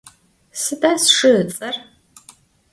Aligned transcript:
Sıda 0.61 0.91
sşşı 1.01 1.31
ıts'er? 1.41 1.75